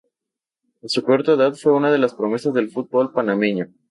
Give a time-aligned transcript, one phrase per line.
[0.81, 3.67] A su corta edad fue una de las promesas del fútbol panameño.